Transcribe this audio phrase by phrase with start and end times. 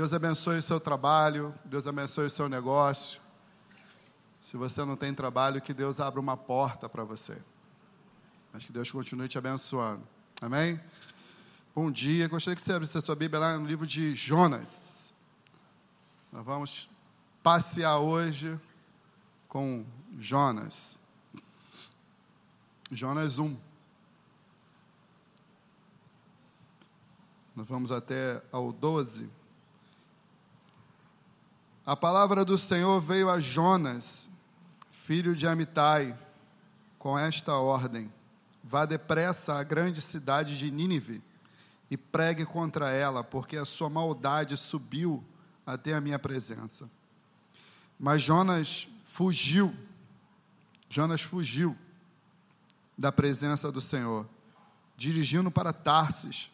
[0.00, 3.20] Deus abençoe o seu trabalho, Deus abençoe o seu negócio.
[4.40, 7.36] Se você não tem trabalho, que Deus abra uma porta para você.
[8.50, 10.02] Mas que Deus continue te abençoando.
[10.40, 10.80] Amém?
[11.74, 12.28] Bom dia.
[12.28, 15.14] Gostaria que você abrisse a sua Bíblia lá no livro de Jonas.
[16.32, 16.88] Nós vamos
[17.42, 18.58] passear hoje
[19.48, 19.84] com
[20.18, 20.98] Jonas.
[22.90, 23.54] Jonas 1.
[27.54, 29.39] Nós vamos até ao 12.
[31.90, 34.30] A palavra do Senhor veio a Jonas,
[34.92, 36.16] filho de Amitai,
[37.00, 38.12] com esta ordem:
[38.62, 41.20] Vá depressa à grande cidade de Nínive
[41.90, 45.24] e pregue contra ela, porque a sua maldade subiu
[45.66, 46.88] até a minha presença.
[47.98, 49.74] Mas Jonas fugiu,
[50.88, 51.76] Jonas fugiu
[52.96, 54.28] da presença do Senhor,
[54.96, 56.52] dirigindo para Tarsis,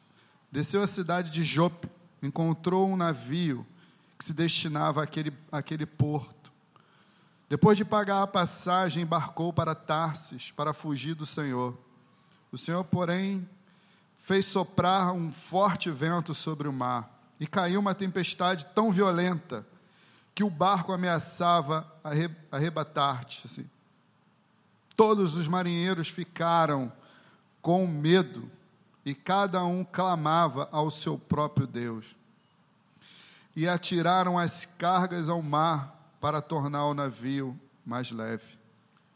[0.50, 1.90] desceu à cidade de Jope,
[2.22, 3.66] encontrou um navio
[4.18, 6.52] que se destinava àquele, àquele porto.
[7.48, 11.78] Depois de pagar a passagem, embarcou para Tarsis para fugir do Senhor.
[12.50, 13.48] O Senhor, porém,
[14.18, 19.64] fez soprar um forte vento sobre o mar e caiu uma tempestade tão violenta
[20.34, 21.86] que o barco ameaçava
[22.50, 23.66] arrebatar-se.
[24.96, 26.92] Todos os marinheiros ficaram
[27.62, 28.50] com medo
[29.04, 32.16] e cada um clamava ao seu próprio Deus.
[33.56, 38.58] E atiraram as cargas ao mar para tornar o navio mais leve.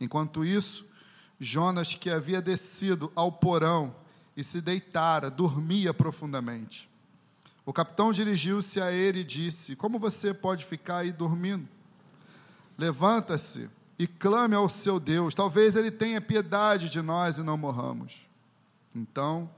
[0.01, 0.87] Enquanto isso,
[1.39, 3.95] Jonas, que havia descido ao porão
[4.37, 6.89] e se deitara, dormia profundamente.
[7.65, 11.69] O capitão dirigiu-se a ele e disse: Como você pode ficar aí dormindo?
[12.77, 13.69] Levanta-se
[13.99, 18.27] e clame ao seu Deus, talvez ele tenha piedade de nós e não morramos.
[18.97, 19.51] Então,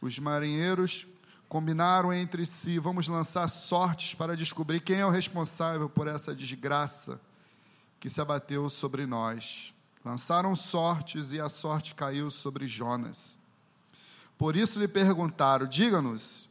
[0.00, 1.06] os marinheiros
[1.48, 7.20] combinaram entre si: vamos lançar sortes para descobrir quem é o responsável por essa desgraça
[7.98, 9.74] que se abateu sobre nós.
[10.04, 13.40] Lançaram sortes e a sorte caiu sobre Jonas.
[14.38, 16.48] Por isso lhe perguntaram: diga-nos,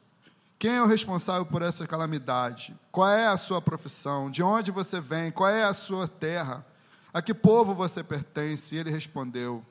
[0.58, 2.76] quem é o responsável por essa calamidade?
[2.92, 4.30] Qual é a sua profissão?
[4.30, 5.32] De onde você vem?
[5.32, 6.66] Qual é a sua terra?
[7.14, 8.76] A que povo você pertence?
[8.76, 9.64] E ele respondeu: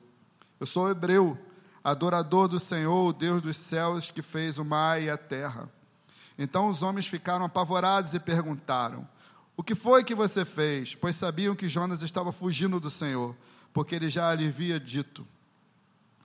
[0.59, 1.37] Eu sou hebreu,
[1.85, 5.69] adorador do Senhor, o Deus dos céus, que fez o mar e a terra.
[6.35, 9.07] Então os homens ficaram apavorados e perguntaram:
[9.55, 10.95] O que foi que você fez?
[10.95, 13.35] Pois sabiam que Jonas estava fugindo do Senhor,
[13.71, 15.27] porque ele já lhe havia dito.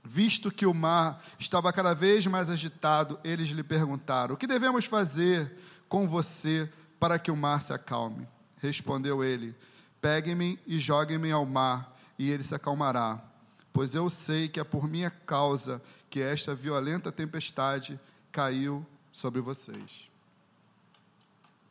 [0.03, 4.87] Visto que o mar estava cada vez mais agitado, eles lhe perguntaram: O que devemos
[4.87, 5.59] fazer
[5.91, 8.26] com você para que o mar se acalme?
[8.56, 9.54] Respondeu ele:
[10.00, 13.30] Peguem-me e joguem-me ao mar, e ele se acalmará.
[13.72, 17.98] Pois eu sei que é por minha causa que esta violenta tempestade
[18.32, 20.10] caiu sobre vocês.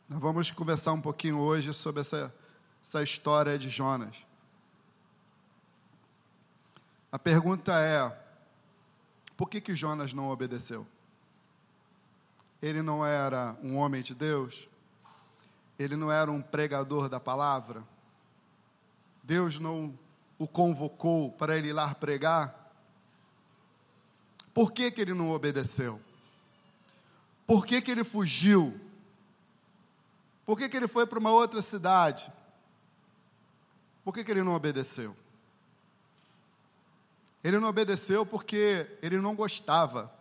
[0.07, 2.33] Nós vamos conversar um pouquinho hoje sobre essa,
[2.81, 4.15] essa história de Jonas.
[7.11, 8.11] A pergunta é:
[9.35, 10.87] por que, que Jonas não obedeceu?
[12.61, 14.67] Ele não era um homem de Deus?
[15.77, 17.83] Ele não era um pregador da palavra?
[19.23, 19.97] Deus não
[20.39, 22.73] o convocou para ele ir lá pregar?
[24.53, 26.01] Por que, que ele não obedeceu?
[27.45, 28.79] Por que, que ele fugiu?
[30.45, 32.31] Por que, que ele foi para uma outra cidade?
[34.03, 35.15] Por que, que ele não obedeceu?
[37.43, 40.11] Ele não obedeceu porque ele não gostava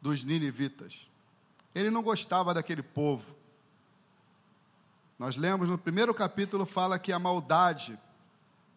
[0.00, 1.08] dos ninivitas.
[1.74, 3.34] Ele não gostava daquele povo.
[5.18, 7.98] Nós lemos no primeiro capítulo fala que a maldade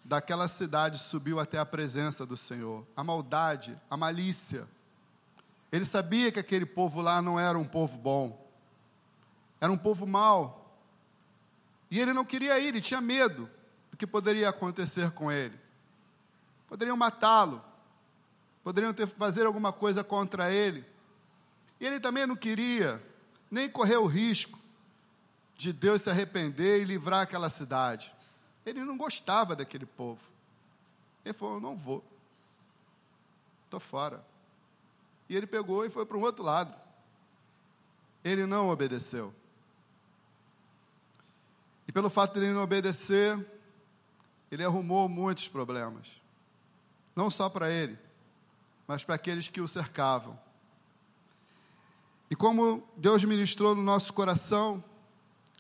[0.09, 2.84] daquela cidade subiu até a presença do Senhor.
[2.96, 4.68] A maldade, a malícia.
[5.72, 8.50] Ele sabia que aquele povo lá não era um povo bom,
[9.62, 10.75] era um povo mau.
[11.92, 13.48] E ele não queria ir, ele tinha medo
[13.92, 15.58] do que poderia acontecer com ele.
[16.68, 17.64] Poderiam matá-lo,
[18.64, 20.84] poderiam ter fazer alguma coisa contra ele.
[21.80, 23.00] E ele também não queria
[23.50, 24.58] nem correr o risco
[25.56, 28.12] de Deus se arrepender e livrar aquela cidade.
[28.69, 30.21] Ele não gostava daquele povo.
[31.25, 32.04] Ele falou: Eu não vou.
[33.66, 34.24] Estou fora.
[35.27, 36.74] E ele pegou e foi para um outro lado.
[38.24, 39.33] Ele não obedeceu.
[41.88, 43.44] E pelo fato de ele não obedecer,
[44.51, 46.21] ele arrumou muitos problemas.
[47.16, 47.98] Não só para ele,
[48.88, 50.39] mas para aqueles que o cercavam.
[52.30, 54.83] E como Deus ministrou no nosso coração,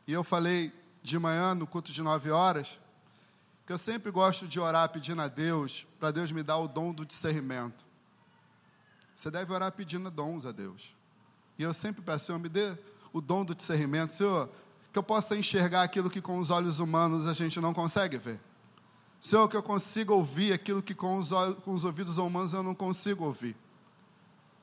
[0.07, 0.71] e eu falei
[1.01, 2.79] de manhã no culto de nove horas,
[3.69, 6.91] que eu sempre gosto de orar pedindo a Deus, para Deus me dar o dom
[6.91, 7.85] do discernimento.
[9.15, 10.91] Você deve orar pedindo dons a Deus.
[11.55, 12.75] E eu sempre peço, Senhor, me dê
[13.13, 14.09] o dom do discernimento.
[14.09, 14.49] Senhor,
[14.91, 18.39] que eu possa enxergar aquilo que com os olhos humanos a gente não consegue ver.
[19.21, 21.29] Senhor, que eu consiga ouvir aquilo que com os,
[21.63, 23.55] com os ouvidos humanos eu não consigo ouvir.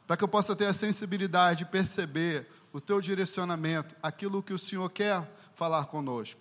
[0.05, 4.59] Para que eu possa ter a sensibilidade de perceber o teu direcionamento, aquilo que o
[4.59, 6.41] Senhor quer falar conosco,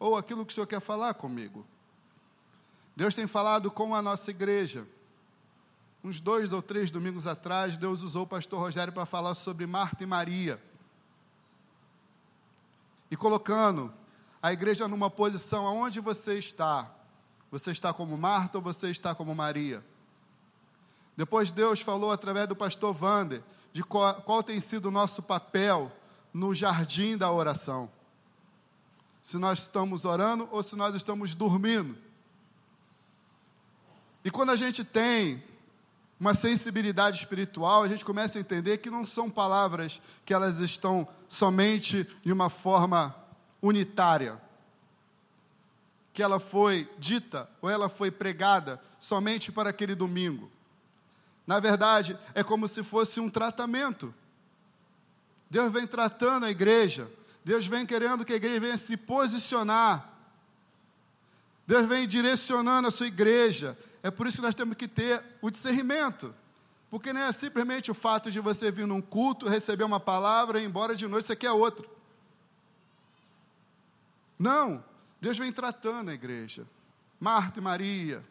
[0.00, 1.66] ou aquilo que o Senhor quer falar comigo.
[2.96, 4.86] Deus tem falado com a nossa igreja.
[6.02, 10.02] Uns dois ou três domingos atrás, Deus usou o pastor Rogério para falar sobre Marta
[10.02, 10.60] e Maria.
[13.10, 13.92] E colocando
[14.42, 16.90] a igreja numa posição aonde você está.
[17.50, 19.84] Você está como Marta ou você está como Maria?
[21.16, 23.42] Depois Deus falou através do pastor Vander
[23.72, 25.92] de qual, qual tem sido o nosso papel
[26.32, 27.90] no jardim da oração.
[29.30, 31.96] Se nós estamos orando ou se nós estamos dormindo.
[34.24, 35.40] E quando a gente tem
[36.18, 41.06] uma sensibilidade espiritual, a gente começa a entender que não são palavras que elas estão
[41.28, 43.14] somente de uma forma
[43.62, 44.36] unitária
[46.12, 50.50] que ela foi dita ou ela foi pregada somente para aquele domingo.
[51.46, 54.12] Na verdade, é como se fosse um tratamento.
[55.48, 57.08] Deus vem tratando a igreja,
[57.44, 60.08] Deus vem querendo que a igreja venha se posicionar.
[61.66, 63.78] Deus vem direcionando a sua igreja.
[64.02, 66.34] É por isso que nós temos que ter o discernimento.
[66.90, 70.64] Porque não é simplesmente o fato de você vir num culto, receber uma palavra e
[70.64, 71.88] ir embora de noite, você quer outro.
[74.38, 74.82] Não,
[75.20, 76.66] Deus vem tratando a igreja.
[77.20, 78.24] Marta e Maria.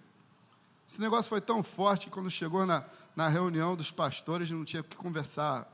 [0.87, 2.83] Esse negócio foi tão forte que quando chegou na,
[3.15, 5.67] na reunião dos pastores não tinha o que conversar.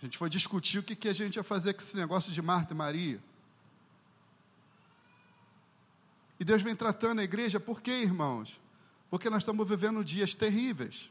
[0.00, 2.40] A gente foi discutir o que, que a gente ia fazer com esse negócio de
[2.40, 3.20] Marta e Maria.
[6.38, 8.60] E Deus vem tratando a igreja, por quê, irmãos?
[9.10, 11.10] Porque nós estamos vivendo dias terríveis.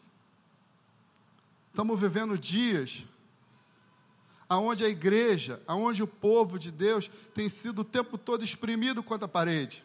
[1.69, 3.04] Estamos vivendo dias
[4.50, 9.25] aonde a igreja, aonde o povo de Deus tem sido o tempo todo exprimido contra
[9.25, 9.83] a parede.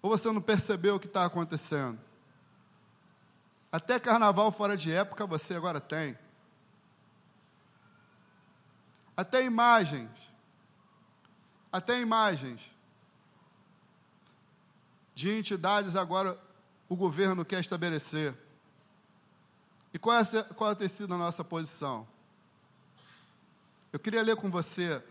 [0.00, 1.98] Ou você não percebeu o que está acontecendo?
[3.70, 6.16] Até carnaval fora de época você agora tem.
[9.16, 10.30] Até imagens.
[11.72, 12.70] Até imagens
[15.14, 16.38] de entidades agora
[16.88, 18.34] o governo quer estabelecer.
[19.92, 22.06] E qual, é, qual tem sido a nossa posição?
[23.90, 25.02] Eu queria ler com você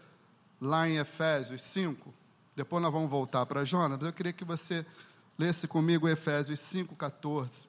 [0.61, 2.13] lá em Efésios 5,
[2.55, 4.85] depois nós vamos voltar para Jonas, eu queria que você
[5.37, 7.67] lesse comigo Efésios 5, 14.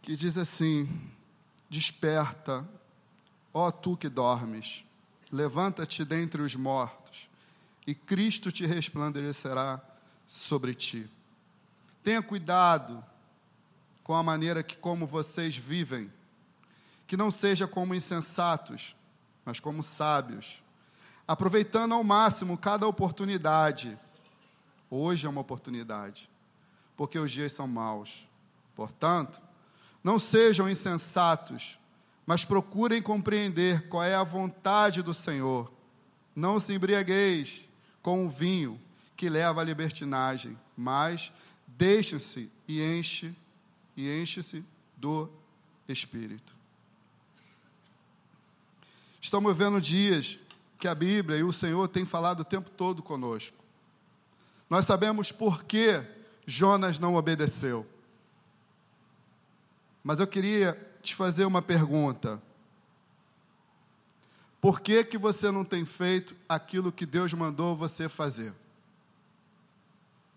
[0.00, 0.88] Que diz assim:
[1.68, 2.66] Desperta,
[3.58, 4.84] ó tu que dormes,
[5.32, 7.26] levanta-te dentre os mortos,
[7.86, 9.80] e Cristo te resplandecerá
[10.26, 11.08] sobre ti.
[12.04, 13.02] Tenha cuidado
[14.04, 16.12] com a maneira que como vocês vivem
[17.06, 18.94] que não seja como insensatos,
[19.42, 20.62] mas como sábios,
[21.26, 23.98] aproveitando ao máximo cada oportunidade.
[24.90, 26.28] Hoje é uma oportunidade,
[26.94, 28.28] porque os dias são maus.
[28.74, 29.40] Portanto,
[30.04, 31.78] não sejam insensatos,
[32.26, 35.72] mas procurem compreender qual é a vontade do Senhor.
[36.34, 37.68] Não se embriagueis
[38.02, 38.80] com o vinho
[39.16, 41.32] que leva à libertinagem, mas
[41.66, 43.34] deixem-se e enche
[43.96, 44.64] e enche-se
[44.96, 45.30] do
[45.88, 46.54] Espírito.
[49.22, 50.38] Estamos vivendo dias
[50.78, 53.56] que a Bíblia e o Senhor têm falado o tempo todo conosco.
[54.68, 56.04] Nós sabemos por que
[56.46, 57.86] Jonas não obedeceu.
[60.02, 62.42] Mas eu queria te fazer uma pergunta.
[64.60, 68.52] Por que, que você não tem feito aquilo que Deus mandou você fazer?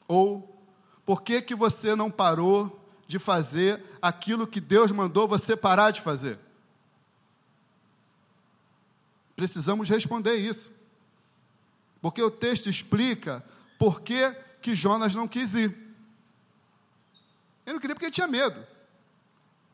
[0.08, 0.64] Ou
[1.06, 6.02] por que, que você não parou de fazer aquilo que Deus mandou você parar de
[6.02, 6.38] fazer?
[9.36, 10.72] Precisamos responder isso.
[12.02, 13.44] Porque o texto explica
[13.80, 15.72] por que, que Jonas não quis ir.
[17.66, 18.64] Ele não queria porque ele tinha medo.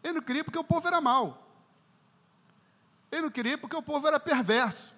[0.06, 1.44] Ele não queria porque o povo era mau.
[3.12, 4.94] Ele não queria porque o povo era perverso.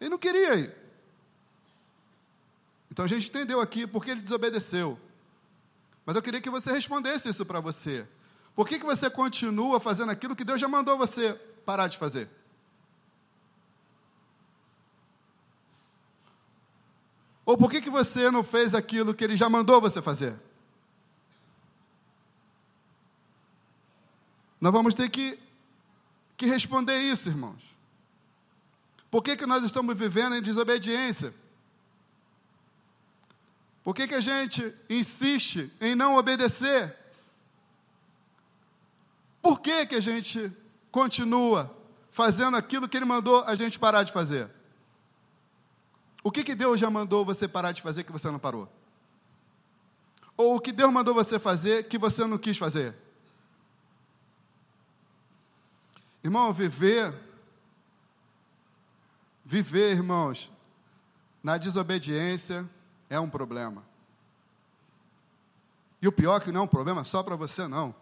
[0.00, 0.74] Ele não queria ir.
[2.90, 4.98] Então a gente entendeu aqui porque ele desobedeceu.
[6.04, 8.04] Mas eu queria que você respondesse isso para você.
[8.52, 12.28] Por que, que você continua fazendo aquilo que Deus já mandou você parar de fazer?
[17.46, 20.36] Ou por que, que você não fez aquilo que ele já mandou você fazer?
[24.64, 25.38] Nós vamos ter que,
[26.38, 27.62] que responder isso, irmãos.
[29.10, 31.34] Por que, que nós estamos vivendo em desobediência?
[33.82, 36.96] Por que, que a gente insiste em não obedecer?
[39.42, 40.50] Por que, que a gente
[40.90, 41.70] continua
[42.10, 44.48] fazendo aquilo que Ele mandou a gente parar de fazer?
[46.22, 48.66] O que, que Deus já mandou você parar de fazer que você não parou?
[50.38, 53.03] Ou o que Deus mandou você fazer que você não quis fazer?
[56.24, 57.14] Irmão, viver,
[59.44, 60.50] viver, irmãos,
[61.42, 62.66] na desobediência
[63.10, 63.84] é um problema.
[66.00, 67.94] E o pior é que não é um problema só para você, não.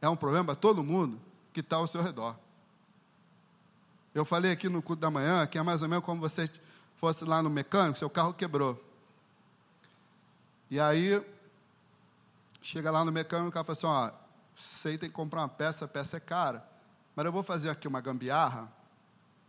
[0.00, 1.20] É um problema para todo mundo
[1.52, 2.34] que está ao seu redor.
[4.14, 6.50] Eu falei aqui no culto da manhã que é mais ou menos como você
[6.96, 8.82] fosse lá no mecânico, seu carro quebrou.
[10.70, 11.22] E aí,
[12.62, 14.10] chega lá no mecânico, o cara fala assim, ó,
[14.54, 16.75] você tem que comprar uma peça, a peça é cara.
[17.16, 18.70] Mas eu vou fazer aqui uma gambiarra.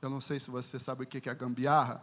[0.02, 2.02] Eu não sei se você sabe o que é gambiarra.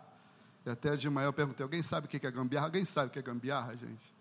[0.67, 2.67] E até de manhã eu perguntei: alguém sabe o que é gambiarra?
[2.67, 4.15] Alguém sabe o que é gambiarra, gente?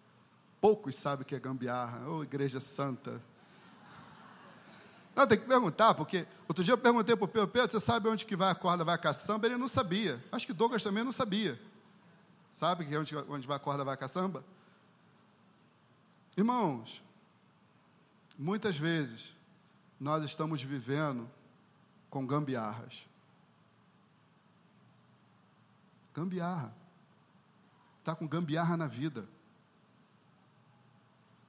[0.61, 2.07] Poucos sabem o que é gambiarra.
[2.07, 3.21] Ô, oh, igreja santa.
[5.13, 8.07] Não, tem que perguntar, porque outro dia eu perguntei para o Pedro, Pedro, você sabe
[8.07, 9.45] onde que vai a corda, vai a caçamba?
[9.45, 10.23] Ele não sabia.
[10.31, 11.61] Acho que Douglas também não sabia.
[12.49, 14.43] Sabe que onde, onde vai a corda, vai a caçamba?
[16.35, 17.03] Irmãos,
[18.39, 19.32] muitas vezes
[20.03, 21.31] nós estamos vivendo
[22.09, 23.07] com gambiarras.
[26.13, 26.75] Gambiarra.
[27.99, 29.25] Está com gambiarra na vida.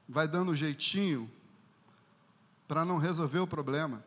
[0.09, 1.29] Vai dando um jeitinho
[2.69, 4.05] para não resolver o problema.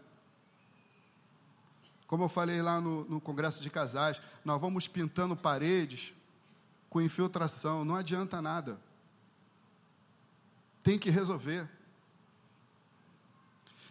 [2.07, 6.13] Como eu falei lá no, no congresso de casais, nós vamos pintando paredes
[6.89, 8.79] com infiltração, não adianta nada.
[10.81, 11.69] Tem que resolver.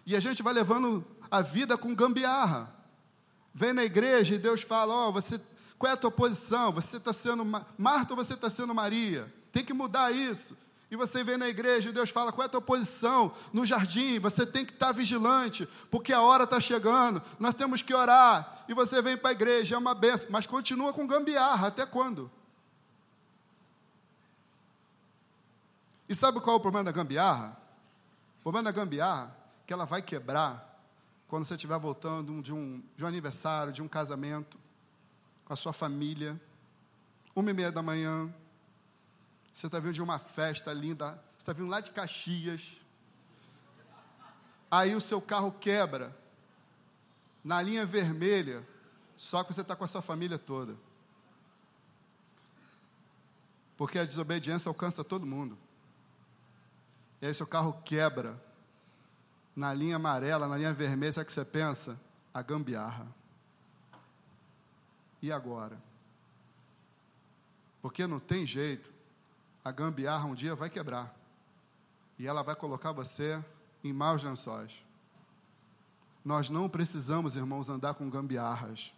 [0.07, 2.73] E a gente vai levando a vida com gambiarra.
[3.53, 5.41] Vem na igreja e Deus fala: Ó, oh, você,
[5.77, 6.71] qual é a tua posição?
[6.73, 7.45] Você está sendo
[7.77, 9.33] Marta ou você está sendo Maria?
[9.51, 10.57] Tem que mudar isso.
[10.89, 14.21] E você vem na igreja e Deus fala: qual é a tua posição no jardim?
[14.21, 18.65] Você tem que estar tá vigilante, porque a hora está chegando, nós temos que orar.
[18.69, 22.31] E você vem para a igreja, é uma benção, mas continua com gambiarra, até quando?
[26.09, 27.61] E sabe qual é o problema da gambiarra?
[28.39, 30.75] O problema da gambiarra que ela vai quebrar
[31.27, 34.59] quando você estiver voltando de um, de um aniversário, de um casamento,
[35.45, 36.41] com a sua família,
[37.35, 38.33] uma e meia da manhã,
[39.53, 42.79] você está vindo de uma festa linda, você está vindo lá de Caxias,
[44.71, 46.17] aí o seu carro quebra,
[47.43, 48.67] na linha vermelha,
[49.17, 50.77] só que você está com a sua família toda.
[53.77, 55.57] Porque a desobediência alcança todo mundo.
[57.21, 58.41] E aí seu carro quebra,
[59.57, 61.99] na linha amarela, na linha vermelha, sabe o que você pensa?
[62.33, 63.07] A gambiarra.
[65.23, 65.83] E agora?
[67.81, 68.93] Porque não tem jeito,
[69.65, 71.17] a gambiarra um dia vai quebrar.
[72.19, 73.43] E ela vai colocar você
[73.83, 74.85] em maus lençóis.
[76.23, 78.93] Nós não precisamos, irmãos, andar com gambiarras.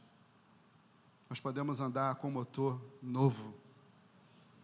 [1.30, 3.54] Nós podemos andar com motor novo.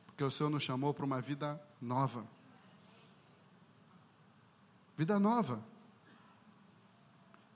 [0.06, 2.26] Porque o Senhor nos chamou para uma vida nova.
[4.96, 5.62] Vida nova.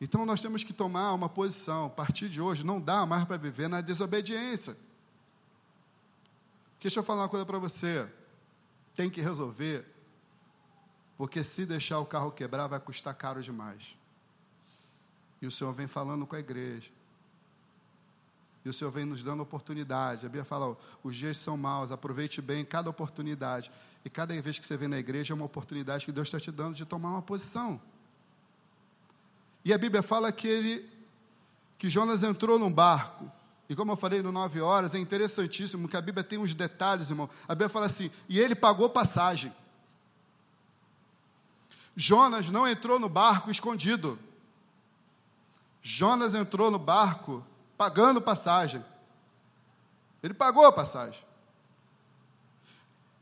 [0.01, 1.87] Então nós temos que tomar uma posição.
[1.87, 4.77] A partir de hoje, não dá mais para viver na desobediência.
[6.81, 8.09] Deixa eu falar uma coisa para você.
[8.95, 9.85] Tem que resolver,
[11.17, 13.97] porque se deixar o carro quebrar, vai custar caro demais.
[15.41, 16.91] E o Senhor vem falando com a igreja.
[18.65, 20.27] E o Senhor vem nos dando oportunidade.
[20.27, 23.71] A Bíblia fala: os dias são maus, aproveite bem cada oportunidade.
[24.05, 26.51] E cada vez que você vem na igreja é uma oportunidade que Deus está te
[26.51, 27.81] dando de tomar uma posição.
[29.69, 30.91] E a Bíblia fala que ele,
[31.77, 33.31] que Jonas entrou num barco.
[33.69, 37.11] E como eu falei no nove horas, é interessantíssimo que a Bíblia tem uns detalhes,
[37.11, 37.29] irmão.
[37.47, 39.53] A Bíblia fala assim: e ele pagou passagem.
[41.95, 44.19] Jonas não entrou no barco escondido.
[45.83, 47.45] Jonas entrou no barco
[47.77, 48.83] pagando passagem.
[50.23, 51.23] Ele pagou a passagem.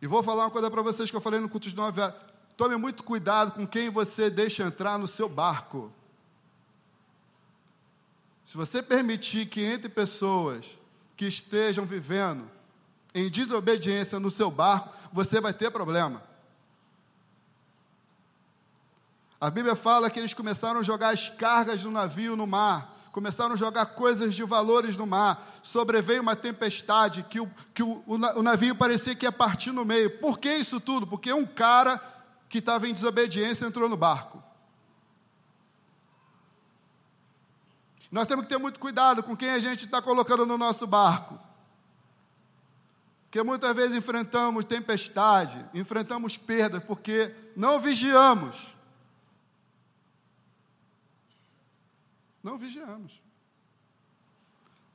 [0.00, 2.14] E vou falar uma coisa para vocês que eu falei no culto de nove horas.
[2.56, 5.92] Tome muito cuidado com quem você deixa entrar no seu barco.
[8.46, 10.78] Se você permitir que entre pessoas
[11.16, 12.48] que estejam vivendo
[13.12, 16.22] em desobediência no seu barco, você vai ter problema.
[19.40, 23.54] A Bíblia fala que eles começaram a jogar as cargas do navio no mar, começaram
[23.54, 25.58] a jogar coisas de valores no mar.
[25.60, 30.20] Sobreveio uma tempestade que o, que o, o navio parecia que ia partir no meio.
[30.20, 31.04] Por que isso tudo?
[31.04, 32.00] Porque um cara
[32.48, 34.45] que estava em desobediência entrou no barco.
[38.16, 41.38] Nós temos que ter muito cuidado com quem a gente está colocando no nosso barco.
[43.24, 48.74] Porque muitas vezes enfrentamos tempestade, enfrentamos perdas, porque não vigiamos.
[52.42, 53.20] Não vigiamos.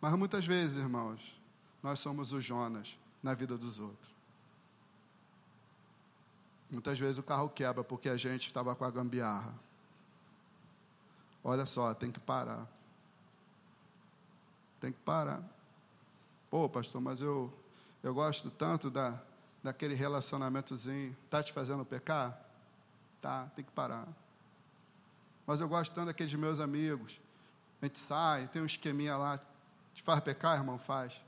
[0.02, 1.40] Mas muitas vezes, irmãos,
[1.84, 4.12] nós somos o Jonas na vida dos outros.
[6.72, 9.54] Muitas vezes o carro quebra porque a gente estava com a gambiarra.
[11.44, 12.81] Olha só, tem que parar.
[14.82, 15.42] Tem que parar.
[16.50, 17.54] Pô, pastor, mas eu,
[18.04, 19.18] eu gosto tanto da,
[19.64, 21.16] daquele relacionamentozinho.
[21.26, 22.38] Está te fazendo pecar?
[23.22, 24.08] Tá, tem que parar.
[25.46, 27.22] Mas eu gosto tanto daqueles meus amigos.
[27.80, 29.40] A gente sai, tem um esqueminha lá.
[29.94, 30.80] Te faz pecar, irmão?
[30.80, 31.22] Faz.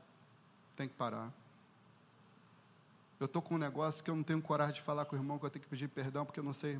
[0.75, 1.31] Tem que parar.
[3.19, 5.37] Eu estou com um negócio que eu não tenho coragem de falar com o irmão,
[5.37, 6.79] que eu tenho que pedir perdão, porque eu não sei.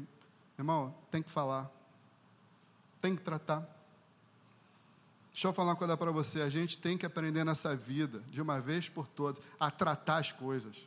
[0.58, 1.70] Irmão, tem que falar.
[3.00, 3.68] Tem que tratar.
[5.34, 6.42] Deixa eu falar uma coisa para você.
[6.42, 10.32] A gente tem que aprender nessa vida, de uma vez por todas, a tratar as
[10.32, 10.78] coisas.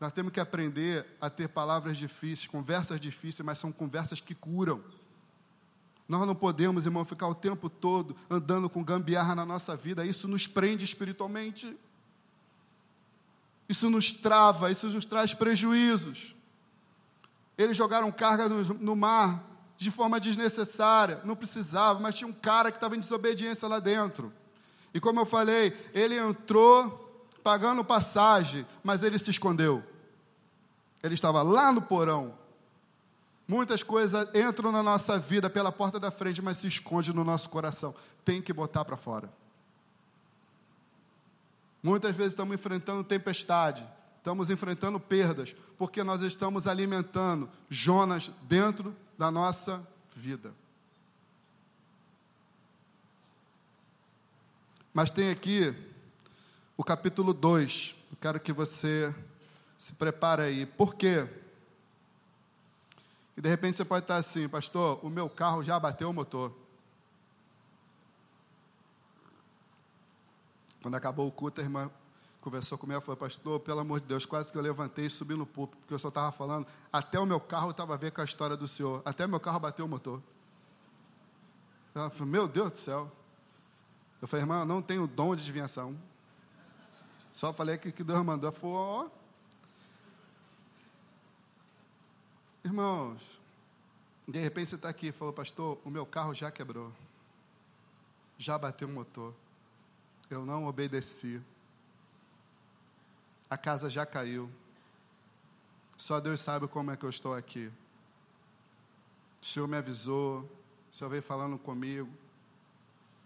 [0.00, 4.82] Nós temos que aprender a ter palavras difíceis, conversas difíceis, mas são conversas que curam.
[6.08, 10.04] Nós não podemos, irmão, ficar o tempo todo andando com gambiarra na nossa vida.
[10.04, 11.76] Isso nos prende espiritualmente.
[13.68, 16.34] Isso nos trava, isso nos traz prejuízos.
[17.56, 19.49] Eles jogaram carga no, no mar
[19.80, 24.30] de forma desnecessária, não precisava, mas tinha um cara que estava em desobediência lá dentro.
[24.92, 29.82] E como eu falei, ele entrou pagando passagem, mas ele se escondeu.
[31.02, 32.34] Ele estava lá no porão.
[33.48, 37.48] Muitas coisas entram na nossa vida pela porta da frente, mas se esconde no nosso
[37.48, 37.94] coração.
[38.22, 39.32] Tem que botar para fora.
[41.82, 43.82] Muitas vezes estamos enfrentando tempestade,
[44.18, 49.86] estamos enfrentando perdas, porque nós estamos alimentando Jonas dentro da nossa
[50.16, 50.54] vida.
[54.94, 55.76] Mas tem aqui
[56.74, 57.94] o capítulo 2.
[58.10, 59.14] Eu quero que você
[59.76, 60.64] se prepare aí.
[60.64, 61.28] Por quê?
[63.36, 66.56] E de repente você pode estar assim, pastor, o meu carro já bateu o motor.
[70.80, 71.90] Quando acabou o culto, a irmã
[72.40, 75.46] conversou comigo falou, pastor, pelo amor de Deus, quase que eu levantei e subi no
[75.46, 78.24] púlpito, porque eu só estava falando, até o meu carro estava a ver com a
[78.24, 80.22] história do senhor, até meu carro bateu o motor.
[81.94, 83.10] Ela falou, meu Deus do céu.
[84.22, 85.96] Eu falei, irmã, eu não tenho dom de adivinhação.
[87.32, 88.52] Só falei que, que Deus mandou.
[88.52, 89.10] Falou, ó.
[92.64, 93.40] Irmãos,
[94.28, 96.92] de repente você está aqui e falou, pastor, o meu carro já quebrou.
[98.38, 99.34] Já bateu o motor.
[100.28, 101.40] Eu não obedeci.
[103.50, 104.48] A casa já caiu.
[105.98, 107.70] Só Deus sabe como é que eu estou aqui.
[109.42, 110.42] O Senhor me avisou,
[110.90, 112.08] o Senhor veio falando comigo,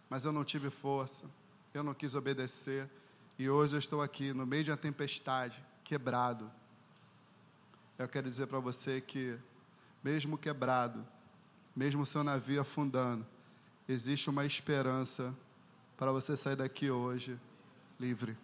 [0.09, 1.25] mas eu não tive força,
[1.75, 2.89] eu não quis obedecer.
[3.39, 6.51] E hoje eu estou aqui no meio de uma tempestade, quebrado.
[7.99, 9.39] Eu quero dizer para você que,
[10.03, 11.07] mesmo quebrado,
[11.77, 13.27] mesmo seu navio afundando,
[13.89, 15.35] existe uma esperança
[15.97, 17.39] para você sair daqui hoje
[18.01, 18.37] livre.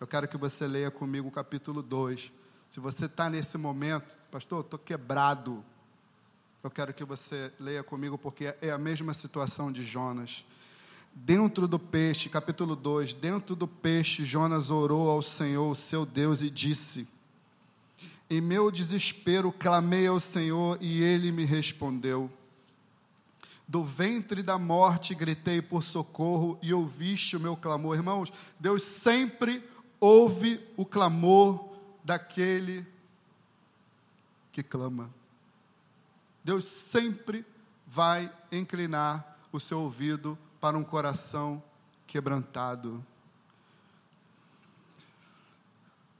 [0.00, 2.30] Eu quero que você leia comigo o capítulo 2.
[2.70, 5.64] Se você está nesse momento, pastor, estou quebrado.
[6.62, 10.44] Eu quero que você leia comigo, porque é a mesma situação de Jonas.
[11.12, 16.50] Dentro do peixe, capítulo 2, dentro do peixe, Jonas orou ao Senhor, seu Deus, e
[16.50, 17.08] disse:
[18.30, 22.30] Em meu desespero clamei ao Senhor e ele me respondeu.
[23.66, 27.96] Do ventre da morte gritei por socorro e ouviste o meu clamor.
[27.96, 29.62] Irmãos, Deus sempre
[30.00, 31.68] ouve o clamor
[32.04, 32.86] daquele
[34.52, 35.10] que clama.
[36.42, 37.44] Deus sempre
[37.86, 41.62] vai inclinar o seu ouvido para um coração
[42.06, 43.04] quebrantado.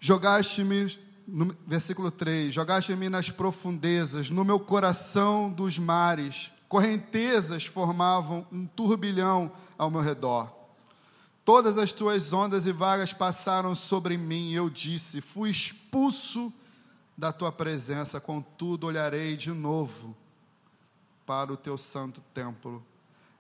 [0.00, 8.66] Jogaste-me, no versículo 3: Jogaste-me nas profundezas, no meu coração dos mares, correntezas formavam um
[8.66, 10.57] turbilhão ao meu redor.
[11.48, 16.52] Todas as tuas ondas e vagas passaram sobre mim, e eu disse: Fui expulso
[17.16, 20.14] da tua presença, contudo olharei de novo
[21.24, 22.84] para o teu santo templo.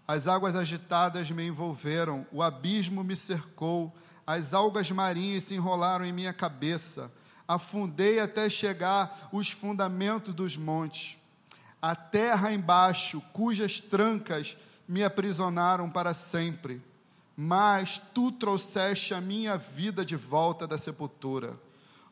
[0.06, 3.94] As águas agitadas me envolveram, o abismo me cercou,
[4.26, 7.12] as algas marinhas se enrolaram em minha cabeça.
[7.46, 11.18] Afundei até chegar os fundamentos dos montes.
[11.82, 14.56] A terra embaixo, cujas trancas
[14.88, 16.87] me aprisionaram para sempre.
[17.40, 21.56] Mas tu trouxeste a minha vida de volta da sepultura.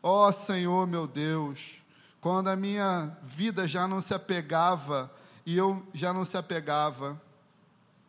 [0.01, 1.79] Ó oh, Senhor meu Deus,
[2.21, 5.13] quando a minha vida já não se apegava
[5.45, 7.21] e eu já não se apegava,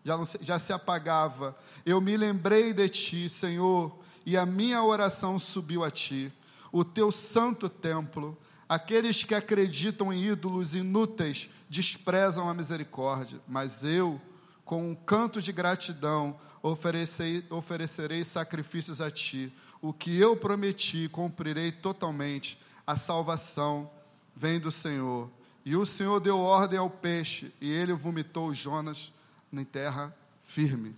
[0.06, 1.58] já, se, já se apagava.
[1.84, 6.32] Eu me lembrei de ti, Senhor, e a minha oração subiu a ti,
[6.72, 8.38] o teu santo templo.
[8.70, 14.22] Aqueles que acreditam em ídolos inúteis desprezam a misericórdia, mas eu
[14.64, 19.54] com um canto de gratidão, oferecerei, oferecerei sacrifícios a ti.
[19.82, 22.60] O que eu prometi, cumprirei totalmente.
[22.86, 23.90] A salvação
[24.36, 25.30] vem do Senhor.
[25.66, 29.12] E o Senhor deu ordem ao peixe, e ele vomitou Jonas
[29.52, 30.96] em terra firme.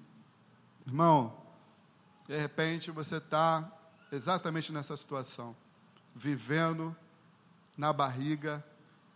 [0.85, 1.35] Irmão,
[2.27, 3.67] de repente você está
[4.11, 5.55] exatamente nessa situação,
[6.15, 6.95] vivendo
[7.75, 8.63] na barriga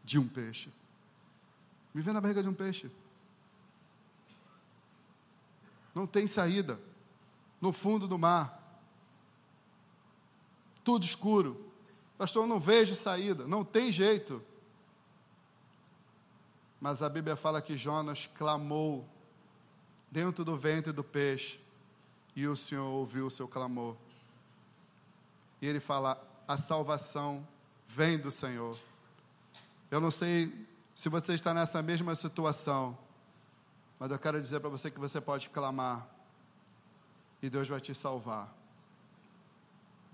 [0.04, 0.72] de um peixe.
[1.94, 2.90] Vivendo na barriga de um peixe.
[5.94, 6.80] Não tem saída.
[7.62, 8.82] No fundo do mar.
[10.84, 11.72] Tudo escuro.
[12.18, 13.48] Pastor, eu não vejo saída.
[13.48, 14.44] Não tem jeito.
[16.80, 19.08] Mas a Bíblia fala que Jonas clamou
[20.12, 21.60] dentro do ventre do peixe.
[22.36, 23.96] E o Senhor ouviu o seu clamor.
[25.62, 27.48] E ele fala: a salvação
[27.88, 28.78] vem do Senhor.
[29.90, 32.98] Eu não sei se você está nessa mesma situação,
[34.00, 36.08] mas eu quero dizer para você que você pode clamar
[37.42, 38.54] e Deus vai te salvar.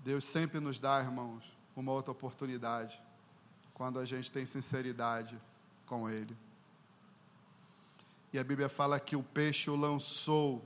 [0.00, 1.44] Deus sempre nos dá, irmãos,
[1.76, 3.00] uma outra oportunidade
[3.74, 5.38] quando a gente tem sinceridade
[5.86, 6.36] com Ele.
[8.32, 10.64] E a Bíblia fala que o peixe o lançou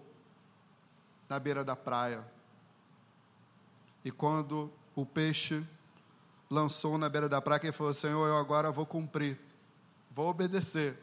[1.28, 2.24] na beira da praia.
[4.04, 5.66] E quando o peixe
[6.50, 9.38] lançou na beira da praia, ele falou: Senhor, eu agora vou cumprir,
[10.10, 10.98] vou obedecer.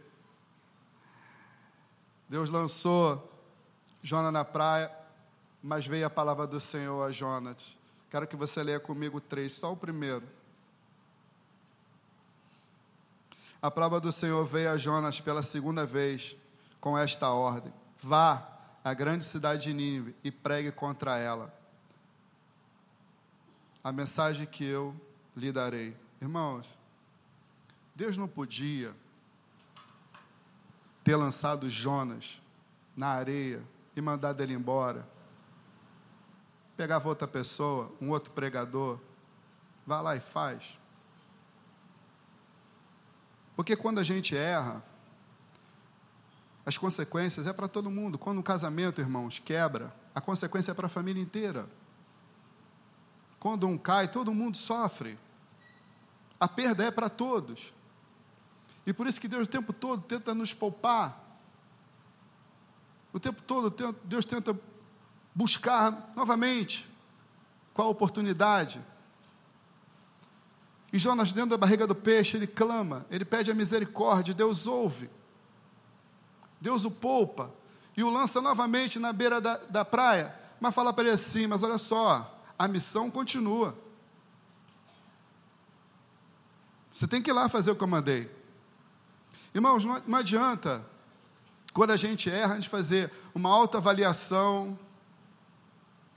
[2.32, 3.30] Deus lançou
[4.02, 4.90] Jonas na praia,
[5.62, 7.76] mas veio a palavra do Senhor a Jonas.
[8.10, 10.26] Quero que você leia comigo três, só o primeiro.
[13.62, 16.38] A palavra do Senhor veio a Jonas pela segunda vez
[16.80, 18.48] com esta ordem: Vá
[18.82, 21.54] à grande cidade de Nínive e pregue contra ela.
[23.84, 24.96] A mensagem que eu
[25.36, 25.98] lhe darei.
[26.22, 26.66] Irmãos,
[27.94, 28.96] Deus não podia
[31.04, 32.42] ter lançado Jonas
[32.96, 33.64] na areia
[33.96, 35.08] e mandado ele embora.
[36.78, 39.00] Pegava outra pessoa, um outro pregador,
[39.86, 40.78] vá lá e faz.
[43.56, 44.84] Porque quando a gente erra,
[46.66, 48.18] as consequências é para todo mundo.
[48.18, 51.68] Quando um casamento, irmãos, quebra, a consequência é para a família inteira.
[53.40, 55.18] Quando um cai, todo mundo sofre.
[56.40, 57.74] A perda é para todos.
[58.86, 61.22] E por isso que Deus o tempo todo tenta nos poupar.
[63.14, 63.70] O tempo todo
[64.04, 64.58] Deus tenta
[65.36, 66.88] buscar novamente
[67.74, 68.82] qual a oportunidade.
[70.94, 75.10] E Jonas, dentro da barriga do peixe, ele clama, ele pede a misericórdia, Deus ouve.
[76.60, 77.52] Deus o poupa
[77.96, 80.36] e o lança novamente na beira da, da praia.
[80.60, 83.76] Mas fala para ele assim: Mas olha só, a missão continua.
[86.94, 88.30] Você tem que ir lá fazer o que eu mandei.
[89.54, 90.86] Irmãos, não, não adianta,
[91.74, 94.78] quando a gente erra, a gente fazer uma autoavaliação,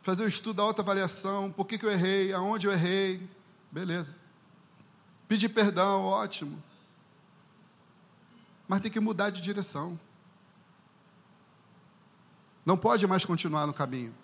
[0.03, 3.29] fazer o um estudo da autoavaliação, por que, que eu errei, aonde eu errei,
[3.71, 4.15] beleza.
[5.27, 6.63] Pedir perdão, ótimo.
[8.69, 9.99] Mas tem que mudar de direção.
[12.65, 14.15] Não pode mais continuar no caminho.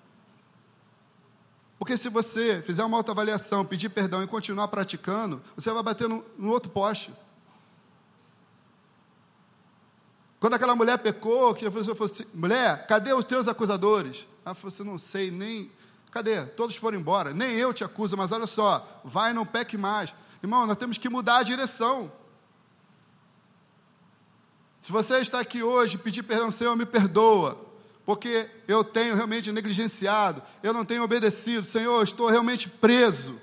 [1.79, 6.25] Porque se você fizer uma autoavaliação, pedir perdão e continuar praticando, você vai bater no,
[6.39, 7.11] no outro poste.
[10.41, 14.27] Quando aquela mulher pecou, que pessoa falou assim, mulher, cadê os teus acusadores?
[14.45, 15.71] Ela falou assim, não sei, nem.
[16.11, 16.47] Cadê?
[16.47, 17.35] Todos foram embora.
[17.35, 20.15] Nem eu te acuso, mas olha só, vai, não peque mais.
[20.43, 22.11] Irmão, nós temos que mudar a direção.
[24.81, 27.61] Se você está aqui hoje, pedir perdão, Senhor, me perdoa,
[28.07, 33.39] porque eu tenho realmente negligenciado, eu não tenho obedecido, Senhor, estou realmente preso.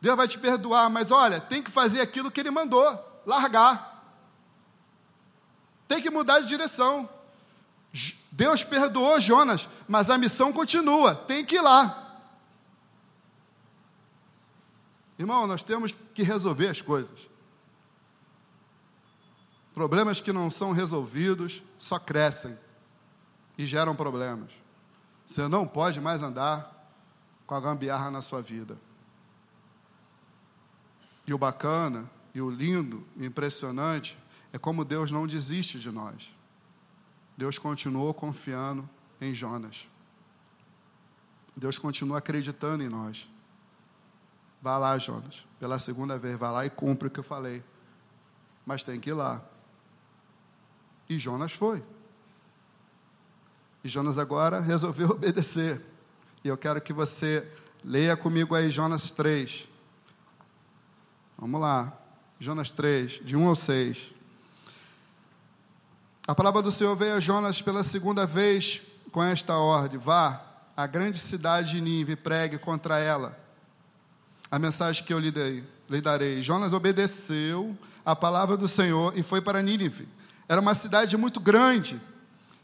[0.00, 3.97] Deus vai te perdoar, mas olha, tem que fazer aquilo que Ele mandou, largar.
[5.88, 7.08] Tem que mudar de direção.
[8.30, 12.04] Deus perdoou Jonas, mas a missão continua, tem que ir lá.
[15.18, 17.28] Irmão, nós temos que resolver as coisas.
[19.74, 22.56] Problemas que não são resolvidos só crescem
[23.56, 24.52] e geram problemas.
[25.26, 26.74] Você não pode mais andar
[27.46, 28.78] com a gambiarra na sua vida.
[31.26, 34.16] E o bacana, e o lindo, e impressionante
[34.58, 36.34] é como Deus não desiste de nós.
[37.36, 38.90] Deus continuou confiando
[39.20, 39.88] em Jonas.
[41.56, 43.30] Deus continua acreditando em nós.
[44.60, 47.62] Vá lá, Jonas, pela segunda vez, vá lá e cumpre o que eu falei.
[48.66, 49.40] Mas tem que ir lá.
[51.08, 51.80] E Jonas foi.
[53.84, 55.80] E Jonas agora resolveu obedecer.
[56.42, 57.48] E eu quero que você
[57.84, 59.68] leia comigo aí Jonas 3.
[61.38, 61.96] Vamos lá.
[62.40, 64.17] Jonas 3, de 1 ao 6.
[66.28, 70.38] A palavra do Senhor veio a Jonas pela segunda vez com esta ordem: Vá
[70.76, 73.34] à grande cidade de Nínive e pregue contra ela.
[74.50, 76.42] A mensagem que eu lhe, dei, lhe darei.
[76.42, 80.06] Jonas obedeceu a palavra do Senhor e foi para Nínive.
[80.46, 81.98] Era uma cidade muito grande,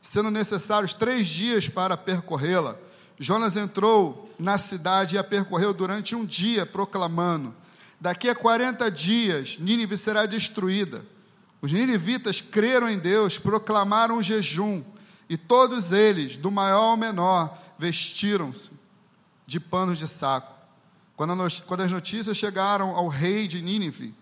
[0.02, 2.76] sendo necessários três dias para percorrê-la.
[3.18, 7.54] Jonas entrou na cidade e a percorreu durante um dia, proclamando:
[7.98, 11.13] Daqui a 40 dias, Nínive será destruída.
[11.64, 14.84] Os ninivitas creram em Deus, proclamaram jejum,
[15.30, 18.70] e todos eles, do maior ao menor, vestiram-se
[19.46, 20.52] de panos de saco.
[21.16, 24.14] Quando as notícias chegaram ao rei de Nínive,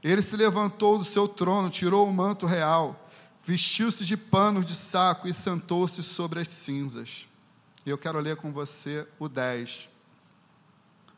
[0.00, 3.10] ele se levantou do seu trono, tirou o manto real,
[3.42, 7.26] vestiu-se de pano de saco e sentou-se sobre as cinzas.
[7.84, 9.88] Eu quero ler com você o 10.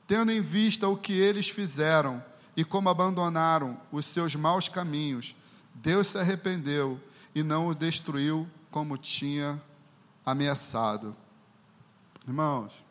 [0.06, 2.24] Tendo em vista o que eles fizeram
[2.56, 5.36] e como abandonaram os seus maus caminhos,
[5.80, 7.00] Deus se arrependeu
[7.34, 9.62] e não os destruiu como tinha
[10.26, 11.16] ameaçado.
[12.26, 12.84] Irmãos,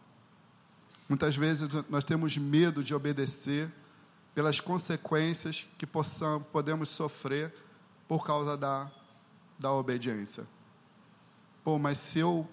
[1.07, 3.71] muitas vezes nós temos medo de obedecer
[4.33, 7.53] pelas consequências que possamos, podemos sofrer
[8.07, 8.89] por causa da,
[9.59, 10.47] da obediência.
[11.63, 12.47] Pô, mas se eu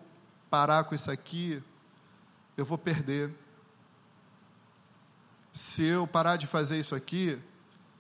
[0.51, 1.63] parar com isso aqui,
[2.57, 3.33] eu vou perder.
[5.53, 7.41] Se eu parar de fazer isso aqui,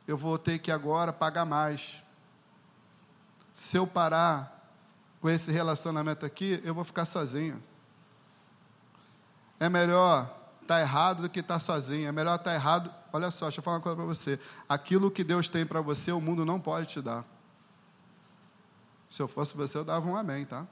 [0.08, 2.03] eu vou ter que agora pagar mais.
[3.54, 4.50] Se eu parar
[5.20, 7.62] com esse relacionamento aqui, eu vou ficar sozinho.
[9.60, 10.24] É melhor
[10.60, 12.08] estar tá errado do que estar tá sozinho.
[12.08, 12.92] É melhor estar tá errado.
[13.12, 14.40] Olha só, deixa eu falar uma coisa para você.
[14.68, 17.24] Aquilo que Deus tem para você, o mundo não pode te dar.
[19.08, 20.66] Se eu fosse você, eu dava um amém, tá?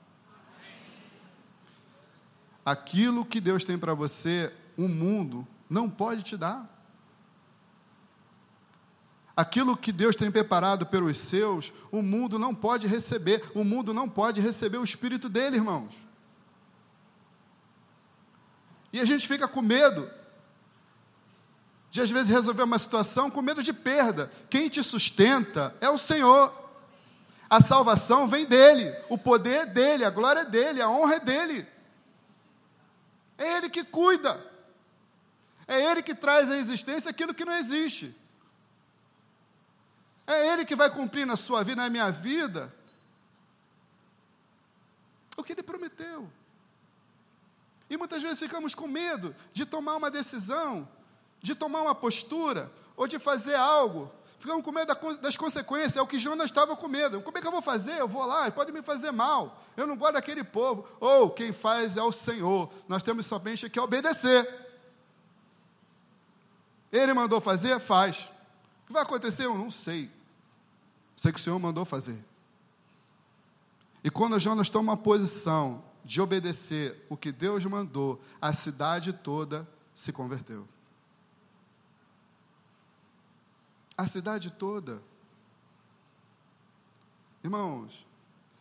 [2.65, 6.69] Aquilo que Deus tem para você, o mundo não pode te dar.
[9.37, 13.43] Aquilo que Deus tem preparado pelos seus, o mundo não pode receber.
[13.55, 15.95] O mundo não pode receber o Espírito dele, irmãos.
[18.93, 20.11] E a gente fica com medo
[21.91, 24.31] de às vezes resolver uma situação com medo de perda.
[24.49, 26.53] Quem te sustenta é o Senhor.
[27.49, 31.21] A salvação vem dele, o poder é dele, a glória é dele, a honra é
[31.21, 31.67] dele.
[33.37, 34.43] É ele que cuida.
[35.69, 38.15] É ele que traz à existência aquilo que não existe.
[40.27, 42.73] É ele que vai cumprir na sua vida, na minha vida,
[45.37, 46.31] o que ele prometeu.
[47.91, 50.89] E muitas vezes ficamos com medo de tomar uma decisão,
[51.43, 54.11] de tomar uma postura, ou de fazer algo.
[54.39, 57.21] Ficamos com medo das consequências, é o que Jonas estava com medo.
[57.21, 57.99] Como é que eu vou fazer?
[57.99, 59.63] Eu vou lá, pode me fazer mal.
[59.77, 60.89] Eu não gosto daquele povo.
[60.99, 62.73] Ou quem faz é o Senhor.
[62.89, 64.49] Nós temos somente que obedecer.
[66.91, 67.79] Ele mandou fazer?
[67.79, 68.29] Faz.
[68.93, 69.47] Que vai acontecer?
[69.47, 70.11] Eu não sei.
[71.17, 72.23] Sei que o Senhor mandou fazer.
[74.05, 79.67] E quando Jonas toma uma posição de obedecer o que Deus mandou, a cidade toda
[79.95, 80.69] se converteu.
[83.97, 85.03] A cidade toda.
[87.43, 88.07] Irmãos,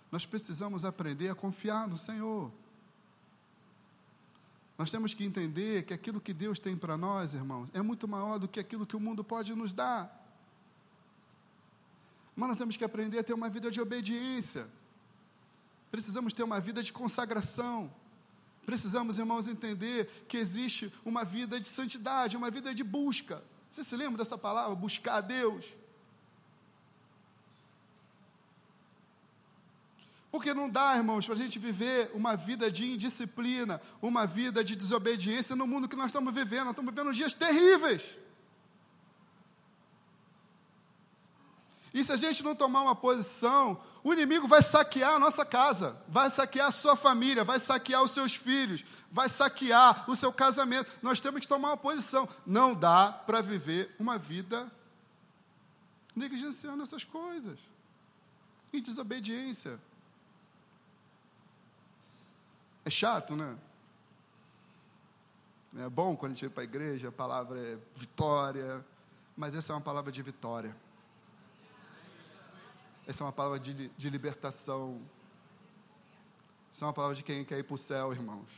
[0.10, 2.50] nós precisamos aprender a confiar no Senhor.
[4.78, 8.40] Nós temos que entender que aquilo que Deus tem para nós, irmãos, é muito maior
[8.40, 10.21] do que aquilo que o mundo pode nos dar.
[12.42, 14.68] Mas nós temos que aprender a ter uma vida de obediência.
[15.92, 17.94] Precisamos ter uma vida de consagração.
[18.66, 23.44] Precisamos, irmãos, entender que existe uma vida de santidade, uma vida de busca.
[23.70, 24.74] Você se lembra dessa palavra?
[24.74, 25.68] Buscar a Deus.
[30.32, 34.76] Porque não dá, irmãos, para a gente viver uma vida de indisciplina, uma vida de
[34.76, 36.64] desobediência no mundo que nós estamos vivendo.
[36.64, 38.18] Nós estamos vivendo dias terríveis.
[41.94, 45.98] E se a gente não tomar uma posição, o inimigo vai saquear a nossa casa,
[46.08, 50.90] vai saquear a sua família, vai saquear os seus filhos, vai saquear o seu casamento.
[51.02, 52.28] Nós temos que tomar uma posição.
[52.46, 54.72] Não dá para viver uma vida
[56.16, 57.60] negligenciando essas coisas,
[58.72, 59.80] em desobediência.
[62.86, 63.58] É chato, né?
[65.78, 68.84] É bom quando a gente vai para a igreja, a palavra é vitória,
[69.38, 70.76] mas essa é uma palavra de vitória.
[73.12, 75.02] Essa é uma palavra de, de libertação.
[76.72, 78.50] Essa é uma palavra de quem quer ir para o céu, irmãos.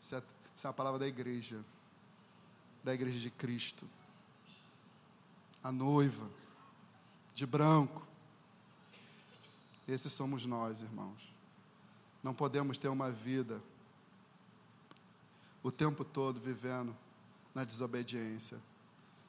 [0.00, 0.22] Essa é,
[0.56, 1.62] essa é uma palavra da igreja,
[2.82, 3.86] da igreja de Cristo.
[5.62, 6.26] A noiva,
[7.34, 8.02] de branco.
[9.86, 11.34] Esses somos nós, irmãos.
[12.22, 13.62] Não podemos ter uma vida
[15.62, 16.96] o tempo todo vivendo
[17.54, 18.58] na desobediência.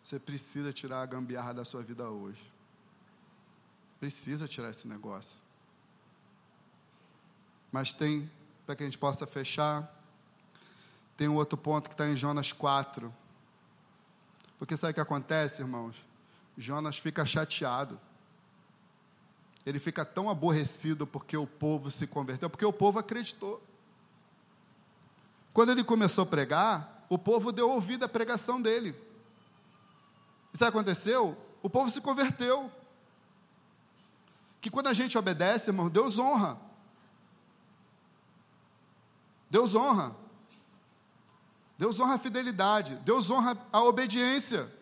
[0.01, 2.52] Você precisa tirar a gambiarra da sua vida hoje.
[4.03, 5.41] Precisa tirar esse negócio.
[7.71, 8.29] Mas tem,
[8.65, 9.89] para que a gente possa fechar,
[11.15, 13.15] tem um outro ponto que está em Jonas 4.
[14.59, 15.95] Porque sabe o que acontece, irmãos?
[16.57, 17.97] Jonas fica chateado.
[19.65, 23.63] Ele fica tão aborrecido porque o povo se converteu, porque o povo acreditou.
[25.53, 28.93] Quando ele começou a pregar, o povo deu ouvido à pregação dele.
[30.53, 31.37] E sabe o que aconteceu?
[31.61, 32.69] O povo se converteu.
[34.63, 36.57] Que quando a gente obedece, irmão, Deus honra.
[39.49, 40.15] Deus honra.
[41.77, 42.95] Deus honra a fidelidade.
[43.03, 44.73] Deus honra a obediência.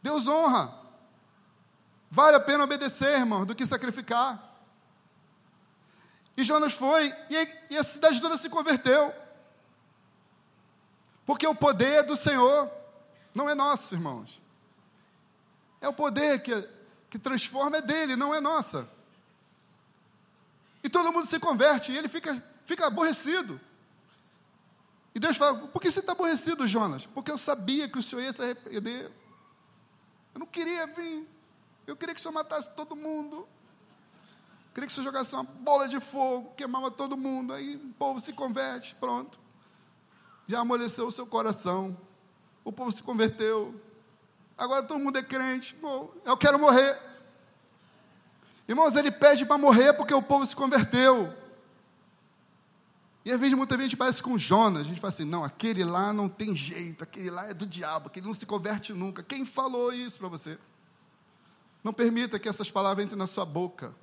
[0.00, 0.72] Deus honra.
[2.08, 4.54] Vale a pena obedecer, irmão, do que sacrificar.
[6.36, 9.12] E Jonas foi, e, e a cidade toda se converteu.
[11.26, 12.70] Porque o poder do Senhor,
[13.34, 14.40] não é nosso, irmãos.
[15.80, 16.68] É o poder que,
[17.10, 18.94] que transforma, é dele, não é nossa.
[20.84, 23.60] E todo mundo se converte, e ele fica, fica aborrecido.
[25.12, 27.06] E Deus fala: Por que você está aborrecido, Jonas?
[27.06, 29.10] Porque eu sabia que o Senhor ia se arrepender.
[30.34, 31.26] Eu não queria vir.
[31.86, 33.36] Eu queria que o Senhor matasse todo mundo.
[33.38, 37.52] Eu queria que o Senhor jogasse uma bola de fogo, queimava todo mundo.
[37.52, 39.42] Aí o povo se converte, pronto
[40.46, 41.96] já amoleceu o seu coração.
[42.64, 43.74] O povo se converteu.
[44.56, 45.74] Agora todo mundo é crente.
[45.74, 46.98] Bom, eu quero morrer.
[48.66, 51.32] Irmãos, ele pede para morrer porque o povo se converteu.
[53.24, 54.82] E às vezes muita gente parece com Jonas.
[54.82, 58.08] A gente fala assim: não, aquele lá não tem jeito, aquele lá é do diabo,
[58.08, 59.22] aquele não se converte nunca.
[59.22, 60.58] Quem falou isso para você?
[61.82, 63.94] Não permita que essas palavras entrem na sua boca.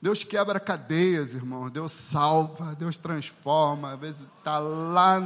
[0.00, 1.70] Deus quebra cadeias, irmão.
[1.70, 3.92] Deus salva, Deus transforma.
[3.92, 5.20] Às vezes está lá,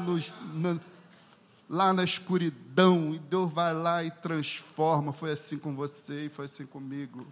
[1.69, 5.15] lá na escuridão e Deus vai lá e transforma.
[5.15, 7.27] Foi assim com você e foi assim comigo.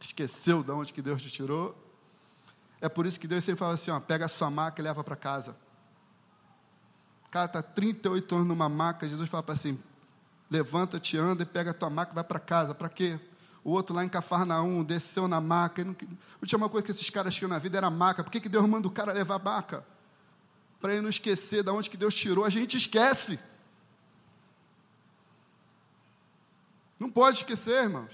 [0.00, 1.76] Esqueceu de onde que Deus te tirou?
[2.80, 5.02] É por isso que Deus sempre fala assim: ó, pega a sua maca e leva
[5.02, 5.56] para casa.
[7.26, 9.78] O cara está 38 anos numa maca, Jesus fala para assim:
[10.50, 12.74] levanta-te, anda e pega a tua maca e vai para casa.
[12.74, 13.20] Para quê?
[13.68, 15.82] o outro lá em Cafarnaum desceu na maca.
[15.82, 15.86] A
[16.40, 18.24] última coisa que esses caras tinham na vida era maca.
[18.24, 19.84] Por que, que Deus manda o cara levar a maca?
[20.80, 22.46] Para ele não esquecer de onde que Deus tirou.
[22.46, 23.38] A gente esquece.
[26.98, 28.10] Não pode esquecer, irmãos.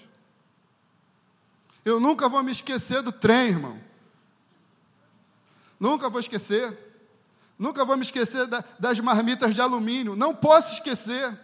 [1.85, 3.81] Eu nunca vou me esquecer do trem, irmão.
[5.79, 6.77] Nunca vou esquecer.
[7.59, 10.17] Nunca vou me esquecer da, das marmitas de alumínio.
[10.17, 11.39] Não posso esquecer.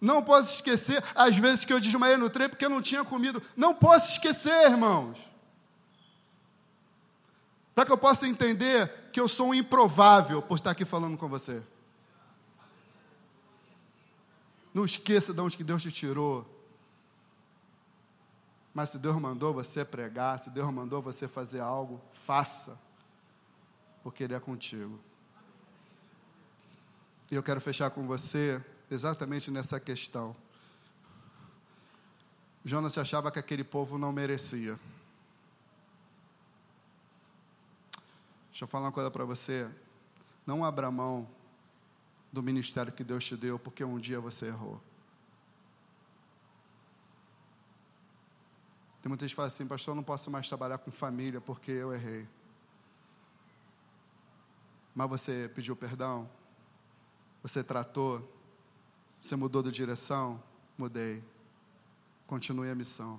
[0.00, 3.42] Não posso esquecer as vezes que eu desmaiei no trem porque eu não tinha comido.
[3.56, 5.18] Não posso esquecer, irmãos.
[7.74, 11.28] Para que eu possa entender que eu sou um improvável por estar aqui falando com
[11.28, 11.62] você.
[14.72, 16.57] Não esqueça de onde que Deus te tirou.
[18.78, 22.78] Mas se Deus mandou você pregar, se Deus mandou você fazer algo, faça.
[24.04, 25.00] Porque Ele é contigo.
[27.28, 30.36] E eu quero fechar com você exatamente nessa questão.
[32.64, 34.78] Jonas achava que aquele povo não merecia.
[38.50, 39.68] Deixa eu falar uma coisa para você.
[40.46, 41.28] Não abra mão
[42.32, 44.80] do ministério que Deus te deu, porque um dia você errou.
[49.08, 51.70] Tem muita gente que fala assim, pastor, eu não posso mais trabalhar com família porque
[51.70, 52.28] eu errei.
[54.94, 56.28] Mas você pediu perdão?
[57.42, 58.30] Você tratou?
[59.18, 60.42] Você mudou de direção?
[60.76, 61.24] Mudei.
[62.26, 63.18] Continue a missão.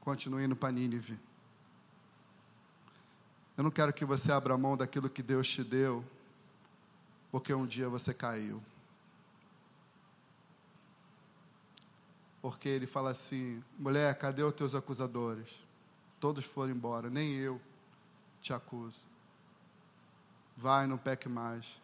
[0.00, 1.20] Continue indo para Nínive.
[3.58, 6.02] Eu não quero que você abra mão daquilo que Deus te deu,
[7.30, 8.62] porque um dia você caiu.
[12.46, 15.48] Porque ele fala assim: mulher, cadê os teus acusadores?
[16.20, 17.60] Todos foram embora, nem eu
[18.40, 19.04] te acuso.
[20.56, 21.82] Vai, não peque mais.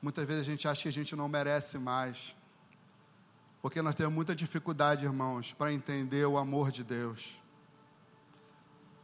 [0.00, 2.36] Muitas vezes a gente acha que a gente não merece mais.
[3.60, 7.36] Porque nós temos muita dificuldade, irmãos, para entender o amor de Deus.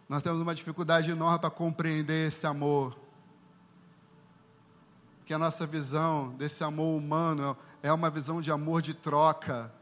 [0.09, 2.97] Nós temos uma dificuldade enorme para compreender esse amor.
[5.33, 9.72] Que a nossa visão desse amor humano é uma visão de amor de troca.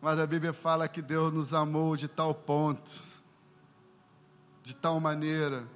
[0.00, 2.90] Mas a Bíblia fala que Deus nos amou de tal ponto,
[4.62, 5.68] de tal maneira,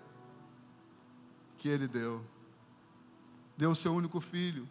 [1.58, 2.24] que Ele deu
[3.58, 4.66] deu o seu único filho,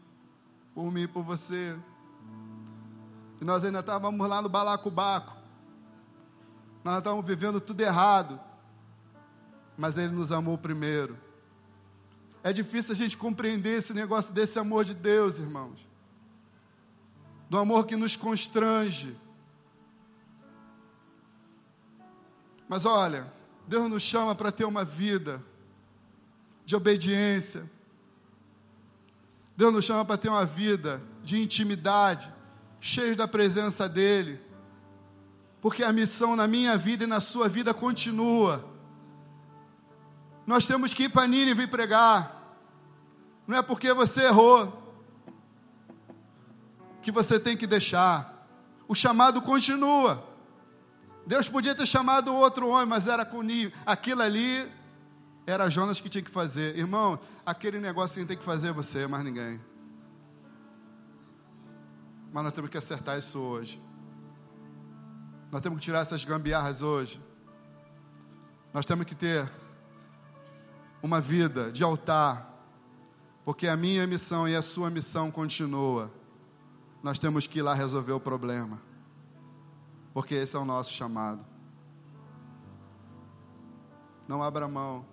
[0.73, 1.77] por mim e por você.
[3.39, 5.37] E nós ainda estávamos lá no balacobaco.
[6.83, 8.39] Nós estávamos vivendo tudo errado.
[9.77, 11.15] Mas Ele nos amou primeiro.
[12.43, 15.79] É difícil a gente compreender esse negócio desse amor de Deus, irmãos.
[17.49, 19.15] do amor que nos constrange.
[22.67, 23.31] Mas olha,
[23.67, 25.43] Deus nos chama para ter uma vida
[26.65, 27.69] de obediência.
[29.55, 32.31] Deus nos chama para ter uma vida de intimidade,
[32.81, 34.41] cheio da presença dEle.
[35.61, 38.72] Porque a missão na minha vida e na sua vida continua.
[40.45, 42.41] Nós temos que ir para Nínive pregar.
[43.47, 44.81] Não é porque você errou
[47.01, 48.47] que você tem que deixar.
[48.87, 50.23] O chamado continua.
[51.25, 53.73] Deus podia ter chamado outro homem, mas era com Nínive.
[53.85, 54.69] Aquilo ali
[55.45, 56.77] era Jonas que tinha que fazer.
[56.77, 59.59] Irmão, aquele negócio que tem que fazer é você, mais ninguém.
[62.33, 63.81] Mas nós temos que acertar isso hoje.
[65.51, 67.21] Nós temos que tirar essas gambiarras hoje.
[68.73, 69.47] Nós temos que ter
[71.03, 72.49] uma vida de altar,
[73.43, 76.09] porque a minha missão e a sua missão continua.
[77.03, 78.81] Nós temos que ir lá resolver o problema,
[80.13, 81.45] porque esse é o nosso chamado.
[84.25, 85.05] Não abra mão.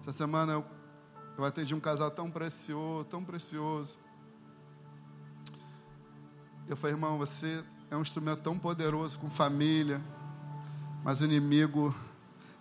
[0.00, 0.64] Essa semana eu,
[1.38, 3.96] eu atendi um casal tão precioso, tão precioso.
[6.66, 10.02] Eu falei, irmão, você é um instrumento tão poderoso com família,
[11.04, 11.94] mas o inimigo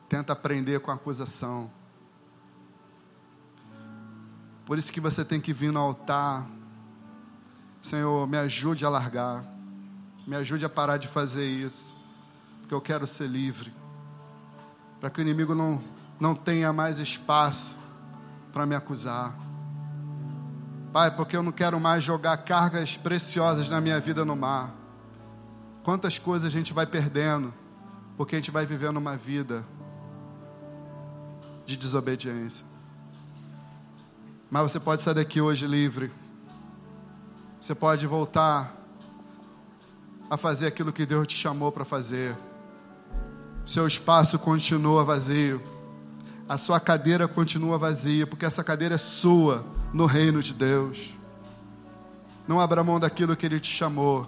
[0.07, 1.78] tenta aprender com acusação.
[4.69, 6.47] Por isso que você tem que vir no altar.
[7.81, 9.43] Senhor, me ajude a largar.
[10.27, 11.91] Me ajude a parar de fazer isso.
[12.59, 13.73] Porque eu quero ser livre.
[14.99, 15.81] Para que o inimigo não,
[16.19, 17.79] não tenha mais espaço
[18.53, 19.35] para me acusar.
[20.93, 24.71] Pai, porque eu não quero mais jogar cargas preciosas na minha vida no mar.
[25.81, 27.51] Quantas coisas a gente vai perdendo,
[28.15, 29.65] porque a gente vai vivendo uma vida
[31.65, 32.69] de desobediência.
[34.49, 36.11] Mas você pode sair daqui hoje livre.
[37.59, 38.75] Você pode voltar
[40.29, 42.35] a fazer aquilo que Deus te chamou para fazer.
[43.65, 45.61] Seu espaço continua vazio.
[46.47, 51.13] A sua cadeira continua vazia, porque essa cadeira é sua no reino de Deus.
[52.47, 54.27] Não abra mão daquilo que Ele te chamou,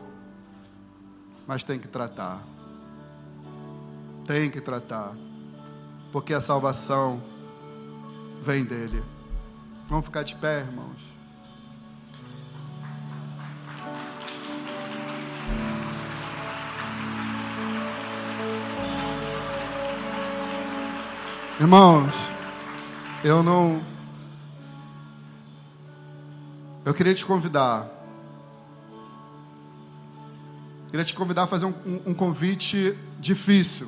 [1.47, 2.43] mas tem que tratar.
[4.25, 5.15] Tem que tratar,
[6.11, 7.23] porque a salvação
[8.43, 9.03] vem dEle.
[9.89, 11.11] Vamos ficar de pé, irmãos.
[21.61, 22.11] Irmãos,
[23.23, 23.79] eu não.
[26.83, 27.87] Eu queria te convidar.
[30.89, 33.87] Queria te convidar a fazer um, um, um convite difícil.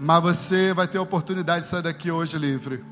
[0.00, 2.82] Mas você vai ter a oportunidade de sair daqui hoje livre.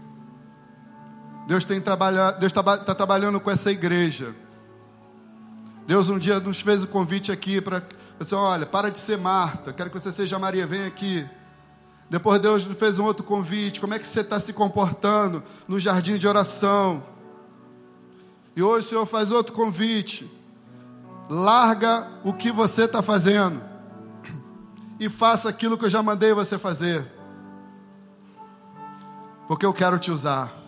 [1.47, 4.35] Deus tem trabalhado, Deus está tá trabalhando com essa igreja.
[5.87, 7.83] Deus um dia nos fez o convite aqui para
[8.19, 11.29] você, olha, para de ser Marta, quero que você seja Maria, vem aqui.
[12.09, 15.79] Depois Deus nos fez um outro convite, como é que você está se comportando no
[15.81, 17.03] jardim de oração?
[18.57, 20.31] E hoje o Senhor faz outro convite.
[21.29, 23.61] Larga o que você está fazendo
[25.01, 27.11] e faça aquilo que eu já mandei você fazer,
[29.49, 30.64] porque eu quero te usar.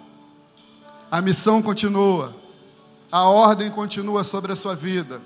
[1.10, 2.34] A missão continua,
[3.12, 5.22] a ordem continua sobre a sua vida,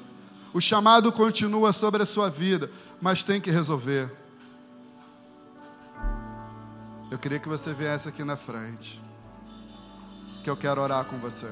[0.52, 2.70] o chamado continua sobre a sua vida,
[3.00, 4.12] mas tem que resolver.
[7.10, 9.00] Eu queria que você viesse aqui na frente,
[10.44, 11.50] que eu quero orar com você.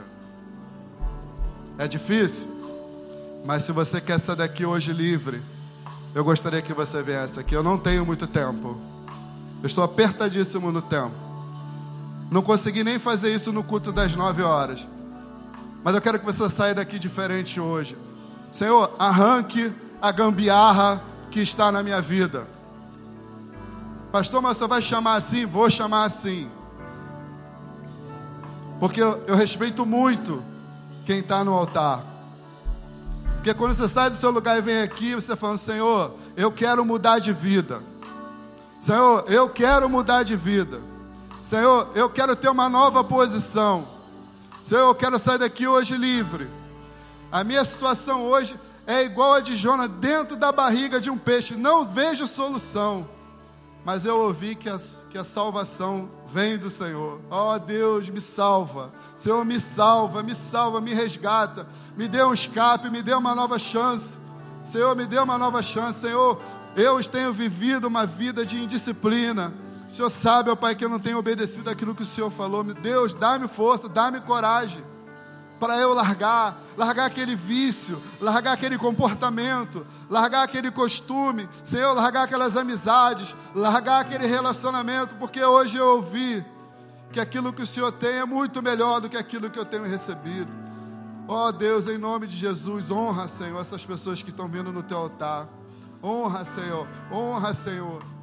[1.78, 2.48] É difícil,
[3.46, 5.40] mas se você quer sair daqui hoje livre,
[6.14, 7.54] eu gostaria que você viesse aqui.
[7.54, 8.78] Eu não tenho muito tempo,
[9.62, 11.27] eu estou apertadíssimo no tempo.
[12.30, 14.86] Não consegui nem fazer isso no culto das nove horas.
[15.82, 17.96] Mas eu quero que você saia daqui diferente hoje.
[18.52, 22.46] Senhor, arranque a gambiarra que está na minha vida.
[24.12, 25.46] Pastor, mas você vai chamar assim?
[25.46, 26.50] Vou chamar assim.
[28.80, 30.42] Porque eu, eu respeito muito
[31.04, 32.04] quem está no altar.
[33.34, 36.50] Porque quando você sai do seu lugar e vem aqui, você está falando, Senhor, eu
[36.50, 37.82] quero mudar de vida.
[38.80, 40.80] Senhor, eu quero mudar de vida.
[41.48, 43.88] Senhor, eu quero ter uma nova posição.
[44.62, 46.46] Senhor, eu quero sair daqui hoje livre.
[47.32, 48.54] A minha situação hoje
[48.86, 51.56] é igual a de Jonas dentro da barriga de um peixe.
[51.56, 53.08] Não vejo solução.
[53.82, 54.76] Mas eu ouvi que a,
[55.08, 57.18] que a salvação vem do Senhor.
[57.30, 58.92] Oh, Deus, me salva.
[59.16, 61.66] Senhor, me salva, me salva, me resgata.
[61.96, 64.18] Me dê um escape, me dê uma nova chance.
[64.66, 66.00] Senhor, me dê uma nova chance.
[66.00, 66.42] Senhor,
[66.76, 69.50] eu tenho vivido uma vida de indisciplina
[69.88, 72.62] o Senhor sabe, ó Pai, que eu não tenho obedecido aquilo que o Senhor falou.
[72.62, 74.84] Deus, dá-me força, dá-me coragem.
[75.58, 82.56] para eu largar, largar aquele vício, largar aquele comportamento, largar aquele costume, Senhor, largar aquelas
[82.56, 86.44] amizades, largar aquele relacionamento, porque hoje eu ouvi
[87.10, 89.82] que aquilo que o Senhor tem é muito melhor do que aquilo que eu tenho
[89.84, 90.50] recebido.
[91.26, 94.82] Ó oh, Deus, em nome de Jesus, honra, Senhor, essas pessoas que estão vindo no
[94.82, 95.48] teu altar.
[96.02, 98.17] Honra, Senhor, honra, Senhor.